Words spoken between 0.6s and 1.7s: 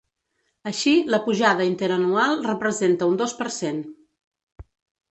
Així, l’apujada